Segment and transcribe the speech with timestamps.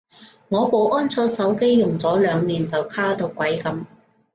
[0.49, 3.85] 我部安卓手機用咗兩年就卡到鬼噉